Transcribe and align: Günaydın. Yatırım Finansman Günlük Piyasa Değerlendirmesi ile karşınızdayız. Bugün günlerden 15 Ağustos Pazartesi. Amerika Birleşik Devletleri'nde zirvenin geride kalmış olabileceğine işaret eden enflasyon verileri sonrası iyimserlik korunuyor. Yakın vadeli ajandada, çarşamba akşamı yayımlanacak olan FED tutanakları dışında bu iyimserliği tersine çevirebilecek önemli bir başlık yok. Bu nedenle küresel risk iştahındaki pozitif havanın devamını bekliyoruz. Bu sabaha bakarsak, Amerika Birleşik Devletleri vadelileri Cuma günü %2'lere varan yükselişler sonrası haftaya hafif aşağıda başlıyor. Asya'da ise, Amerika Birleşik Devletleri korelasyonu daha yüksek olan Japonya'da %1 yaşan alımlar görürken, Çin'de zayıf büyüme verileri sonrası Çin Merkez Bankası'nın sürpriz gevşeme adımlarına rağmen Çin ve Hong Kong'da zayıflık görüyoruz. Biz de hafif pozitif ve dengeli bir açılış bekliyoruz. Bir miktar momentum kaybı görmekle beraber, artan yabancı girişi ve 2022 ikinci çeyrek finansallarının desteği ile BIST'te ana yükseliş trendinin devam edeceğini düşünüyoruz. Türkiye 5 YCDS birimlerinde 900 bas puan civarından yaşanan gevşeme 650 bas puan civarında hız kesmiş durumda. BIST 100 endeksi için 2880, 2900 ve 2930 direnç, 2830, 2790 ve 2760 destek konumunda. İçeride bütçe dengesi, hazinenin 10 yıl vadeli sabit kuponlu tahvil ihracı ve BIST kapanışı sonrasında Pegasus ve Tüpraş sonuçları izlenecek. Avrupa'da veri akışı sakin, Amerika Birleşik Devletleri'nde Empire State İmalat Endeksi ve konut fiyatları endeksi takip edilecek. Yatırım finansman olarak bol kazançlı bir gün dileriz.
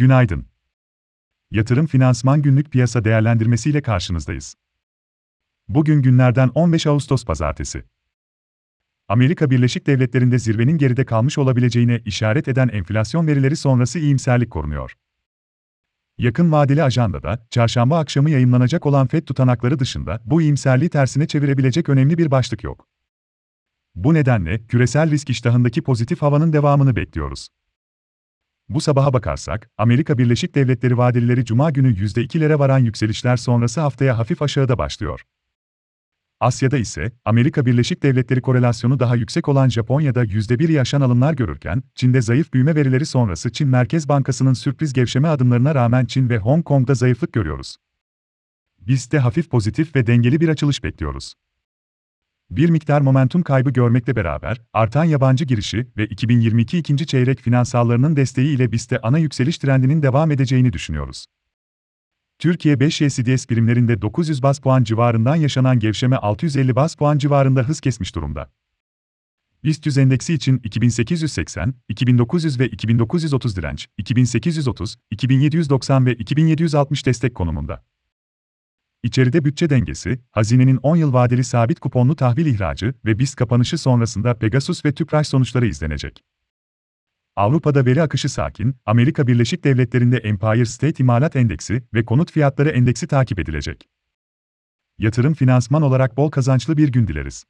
Günaydın. 0.00 0.46
Yatırım 1.50 1.86
Finansman 1.86 2.42
Günlük 2.42 2.70
Piyasa 2.70 3.04
Değerlendirmesi 3.04 3.70
ile 3.70 3.82
karşınızdayız. 3.82 4.54
Bugün 5.68 6.02
günlerden 6.02 6.48
15 6.48 6.86
Ağustos 6.86 7.24
Pazartesi. 7.24 7.84
Amerika 9.08 9.50
Birleşik 9.50 9.86
Devletleri'nde 9.86 10.38
zirvenin 10.38 10.78
geride 10.78 11.04
kalmış 11.04 11.38
olabileceğine 11.38 12.02
işaret 12.04 12.48
eden 12.48 12.68
enflasyon 12.68 13.26
verileri 13.26 13.56
sonrası 13.56 13.98
iyimserlik 13.98 14.50
korunuyor. 14.50 14.92
Yakın 16.18 16.52
vadeli 16.52 16.82
ajandada, 16.82 17.46
çarşamba 17.50 17.98
akşamı 17.98 18.30
yayımlanacak 18.30 18.86
olan 18.86 19.06
FED 19.06 19.26
tutanakları 19.26 19.78
dışında 19.78 20.20
bu 20.24 20.42
iyimserliği 20.42 20.90
tersine 20.90 21.26
çevirebilecek 21.26 21.88
önemli 21.88 22.18
bir 22.18 22.30
başlık 22.30 22.64
yok. 22.64 22.88
Bu 23.94 24.14
nedenle 24.14 24.66
küresel 24.66 25.10
risk 25.10 25.30
iştahındaki 25.30 25.82
pozitif 25.82 26.22
havanın 26.22 26.52
devamını 26.52 26.96
bekliyoruz. 26.96 27.48
Bu 28.70 28.80
sabaha 28.80 29.12
bakarsak, 29.12 29.70
Amerika 29.78 30.18
Birleşik 30.18 30.54
Devletleri 30.54 30.98
vadelileri 30.98 31.44
Cuma 31.44 31.70
günü 31.70 31.94
%2'lere 31.94 32.58
varan 32.58 32.78
yükselişler 32.78 33.36
sonrası 33.36 33.80
haftaya 33.80 34.18
hafif 34.18 34.42
aşağıda 34.42 34.78
başlıyor. 34.78 35.20
Asya'da 36.40 36.78
ise, 36.78 37.12
Amerika 37.24 37.66
Birleşik 37.66 38.02
Devletleri 38.02 38.40
korelasyonu 38.42 39.00
daha 39.00 39.16
yüksek 39.16 39.48
olan 39.48 39.68
Japonya'da 39.68 40.24
%1 40.24 40.72
yaşan 40.72 41.00
alımlar 41.00 41.34
görürken, 41.34 41.82
Çin'de 41.94 42.22
zayıf 42.22 42.52
büyüme 42.52 42.74
verileri 42.74 43.06
sonrası 43.06 43.52
Çin 43.52 43.68
Merkez 43.68 44.08
Bankası'nın 44.08 44.52
sürpriz 44.52 44.92
gevşeme 44.92 45.28
adımlarına 45.28 45.74
rağmen 45.74 46.04
Çin 46.06 46.28
ve 46.28 46.38
Hong 46.38 46.64
Kong'da 46.64 46.94
zayıflık 46.94 47.32
görüyoruz. 47.32 47.76
Biz 48.80 49.12
de 49.12 49.18
hafif 49.18 49.50
pozitif 49.50 49.96
ve 49.96 50.06
dengeli 50.06 50.40
bir 50.40 50.48
açılış 50.48 50.84
bekliyoruz. 50.84 51.34
Bir 52.50 52.70
miktar 52.70 53.00
momentum 53.00 53.42
kaybı 53.42 53.70
görmekle 53.70 54.16
beraber, 54.16 54.60
artan 54.72 55.04
yabancı 55.04 55.44
girişi 55.44 55.86
ve 55.96 56.06
2022 56.06 56.78
ikinci 56.78 57.06
çeyrek 57.06 57.40
finansallarının 57.40 58.16
desteği 58.16 58.56
ile 58.56 58.72
BIST'te 58.72 59.00
ana 59.00 59.18
yükseliş 59.18 59.58
trendinin 59.58 60.02
devam 60.02 60.30
edeceğini 60.30 60.72
düşünüyoruz. 60.72 61.26
Türkiye 62.38 62.80
5 62.80 63.00
YCDS 63.00 63.50
birimlerinde 63.50 64.02
900 64.02 64.42
bas 64.42 64.58
puan 64.58 64.84
civarından 64.84 65.36
yaşanan 65.36 65.78
gevşeme 65.78 66.16
650 66.16 66.76
bas 66.76 66.94
puan 66.94 67.18
civarında 67.18 67.62
hız 67.62 67.80
kesmiş 67.80 68.14
durumda. 68.14 68.50
BIST 69.64 69.86
100 69.86 69.98
endeksi 69.98 70.34
için 70.34 70.60
2880, 70.64 71.74
2900 71.88 72.60
ve 72.60 72.68
2930 72.68 73.56
direnç, 73.56 73.88
2830, 73.98 74.96
2790 75.10 76.06
ve 76.06 76.14
2760 76.14 77.06
destek 77.06 77.34
konumunda. 77.34 77.89
İçeride 79.02 79.44
bütçe 79.44 79.70
dengesi, 79.70 80.20
hazinenin 80.30 80.76
10 80.76 80.96
yıl 80.96 81.12
vadeli 81.12 81.44
sabit 81.44 81.80
kuponlu 81.80 82.16
tahvil 82.16 82.46
ihracı 82.46 82.94
ve 83.04 83.18
BIST 83.18 83.36
kapanışı 83.36 83.78
sonrasında 83.78 84.34
Pegasus 84.34 84.84
ve 84.84 84.94
Tüpraş 84.94 85.28
sonuçları 85.28 85.66
izlenecek. 85.66 86.24
Avrupa'da 87.36 87.86
veri 87.86 88.02
akışı 88.02 88.28
sakin, 88.28 88.76
Amerika 88.86 89.26
Birleşik 89.26 89.64
Devletleri'nde 89.64 90.16
Empire 90.16 90.64
State 90.64 91.02
İmalat 91.02 91.36
Endeksi 91.36 91.82
ve 91.94 92.04
konut 92.04 92.32
fiyatları 92.32 92.68
endeksi 92.68 93.06
takip 93.06 93.38
edilecek. 93.38 93.88
Yatırım 94.98 95.34
finansman 95.34 95.82
olarak 95.82 96.16
bol 96.16 96.30
kazançlı 96.30 96.76
bir 96.76 96.88
gün 96.88 97.06
dileriz. 97.06 97.44